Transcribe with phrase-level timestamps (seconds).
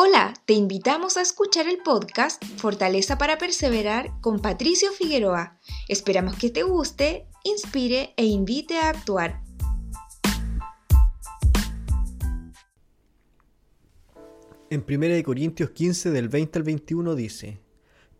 [0.00, 5.58] Hola, te invitamos a escuchar el podcast Fortaleza para Perseverar con Patricio Figueroa.
[5.88, 9.42] Esperamos que te guste, inspire e invite a actuar.
[14.70, 17.60] En 1 Corintios 15 del 20 al 21 dice,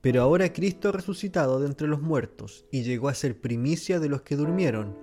[0.01, 4.09] Pero ahora Cristo ha resucitado de entre los muertos y llegó a ser primicia de
[4.09, 4.99] los que durmieron,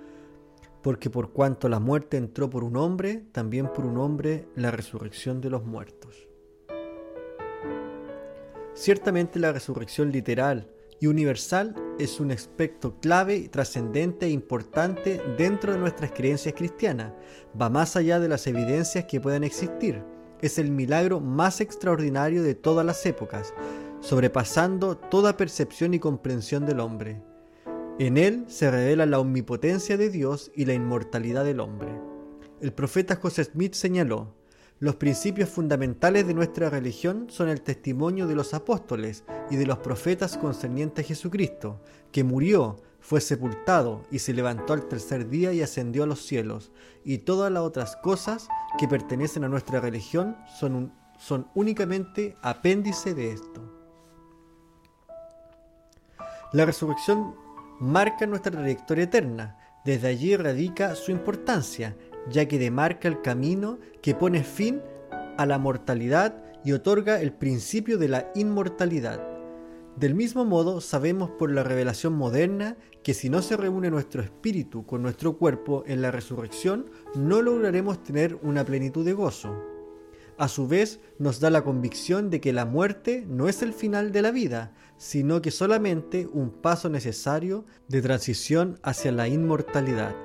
[0.84, 5.39] porque por cuanto la muerte entró por un hombre, también por un hombre la resurrección
[5.39, 6.35] de los muertos.
[8.76, 15.80] Ciertamente la resurrección literal y universal es un aspecto clave, trascendente e importante dentro de
[15.80, 17.14] nuestras creencias cristianas.
[17.60, 20.04] Va más allá de las evidencias que puedan existir.
[20.42, 23.54] Es el milagro más extraordinario de todas las épocas,
[24.02, 27.22] sobrepasando toda percepción y comprensión del hombre.
[27.98, 31.94] En él se revela la omnipotencia de Dios y la inmortalidad del hombre.
[32.60, 34.36] El profeta José Smith señaló,
[34.80, 39.78] los principios fundamentales de nuestra religión son el testimonio de los apóstoles y de los
[39.78, 45.62] profetas concernientes a Jesucristo, que murió, fue sepultado y se levantó al tercer día y
[45.62, 46.72] ascendió a los cielos,
[47.06, 53.32] y todas las otras cosas que pertenecen a nuestra religión son, son únicamente apéndice de
[53.32, 53.62] esto.
[56.52, 57.36] La resurrección
[57.80, 61.95] marca nuestra trayectoria eterna, desde allí radica su importancia
[62.30, 64.81] ya que demarca el camino que pone fin
[65.38, 69.22] a la mortalidad y otorga el principio de la inmortalidad.
[69.98, 74.86] Del mismo modo, sabemos por la revelación moderna que si no se reúne nuestro espíritu
[74.86, 79.56] con nuestro cuerpo en la resurrección, no lograremos tener una plenitud de gozo.
[80.38, 84.12] A su vez, nos da la convicción de que la muerte no es el final
[84.12, 90.25] de la vida, sino que solamente un paso necesario de transición hacia la inmortalidad.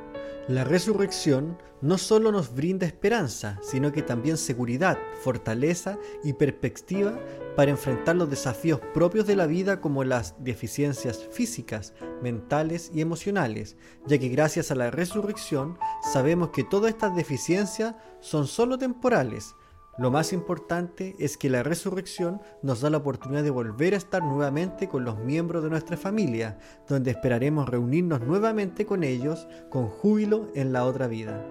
[0.51, 7.21] La resurrección no solo nos brinda esperanza, sino que también seguridad, fortaleza y perspectiva
[7.55, 13.77] para enfrentar los desafíos propios de la vida como las deficiencias físicas, mentales y emocionales,
[14.09, 15.79] ya que gracias a la resurrección
[16.13, 19.55] sabemos que todas estas deficiencias son solo temporales,
[20.01, 24.23] lo más importante es que la resurrección nos da la oportunidad de volver a estar
[24.23, 30.49] nuevamente con los miembros de nuestra familia, donde esperaremos reunirnos nuevamente con ellos con júbilo
[30.55, 31.45] en la otra vida.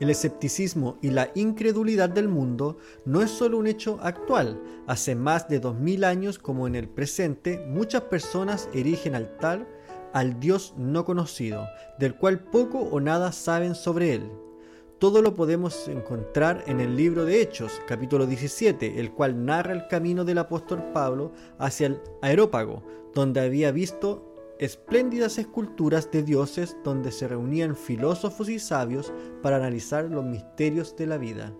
[0.00, 4.60] El escepticismo y la incredulidad del mundo no es solo un hecho actual.
[4.88, 9.68] Hace más de dos mil años como en el presente, muchas personas erigen al tal
[10.12, 11.68] al Dios no conocido,
[12.00, 14.49] del cual poco o nada saben sobre él.
[15.00, 19.86] Todo lo podemos encontrar en el libro de Hechos, capítulo 17, el cual narra el
[19.88, 22.82] camino del apóstol Pablo hacia el aerópago,
[23.14, 30.04] donde había visto espléndidas esculturas de dioses donde se reunían filósofos y sabios para analizar
[30.04, 31.54] los misterios de la vida.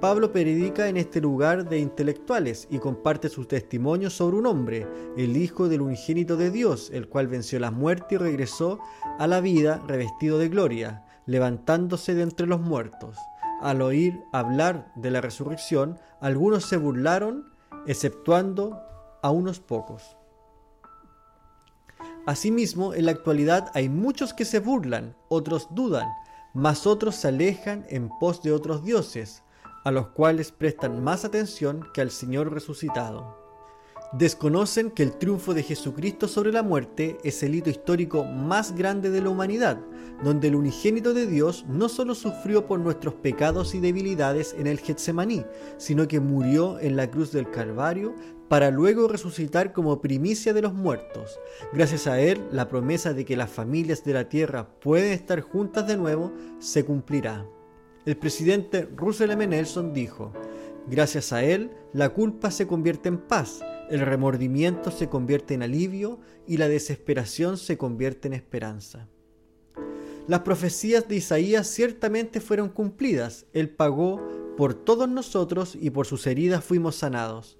[0.00, 4.86] Pablo predica en este lugar de intelectuales y comparte su testimonio sobre un hombre,
[5.16, 8.78] el Hijo del unigénito de Dios, el cual venció la muerte y regresó
[9.18, 13.16] a la vida revestido de gloria levantándose de entre los muertos.
[13.60, 17.52] Al oír hablar de la resurrección, algunos se burlaron,
[17.86, 18.80] exceptuando
[19.22, 20.16] a unos pocos.
[22.26, 26.08] Asimismo, en la actualidad hay muchos que se burlan, otros dudan,
[26.54, 29.42] mas otros se alejan en pos de otros dioses,
[29.84, 33.39] a los cuales prestan más atención que al Señor resucitado
[34.12, 39.10] desconocen que el triunfo de Jesucristo sobre la muerte es el hito histórico más grande
[39.10, 39.78] de la humanidad,
[40.24, 44.80] donde el unigénito de Dios no solo sufrió por nuestros pecados y debilidades en el
[44.80, 45.44] Getsemaní,
[45.76, 48.14] sino que murió en la cruz del Calvario
[48.48, 51.38] para luego resucitar como primicia de los muertos.
[51.72, 55.86] Gracias a él, la promesa de que las familias de la tierra pueden estar juntas
[55.86, 57.46] de nuevo se cumplirá.
[58.06, 59.46] El presidente Russell M.
[59.46, 60.32] Nelson dijo,
[60.88, 66.20] Gracias a él, la culpa se convierte en paz el remordimiento se convierte en alivio
[66.46, 69.08] y la desesperación se convierte en esperanza.
[70.28, 73.46] Las profecías de Isaías ciertamente fueron cumplidas.
[73.52, 74.20] Él pagó
[74.56, 77.58] por todos nosotros y por sus heridas fuimos sanados.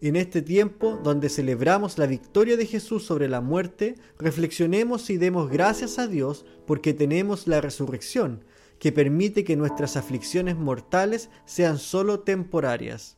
[0.00, 5.50] En este tiempo donde celebramos la victoria de Jesús sobre la muerte, reflexionemos y demos
[5.50, 8.44] gracias a Dios porque tenemos la resurrección,
[8.78, 13.16] que permite que nuestras aflicciones mortales sean solo temporarias.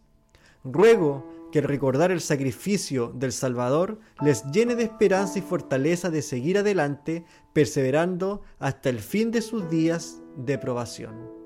[0.64, 6.58] Ruego que recordar el sacrificio del Salvador les llene de esperanza y fortaleza de seguir
[6.58, 11.45] adelante, perseverando hasta el fin de sus días de probación.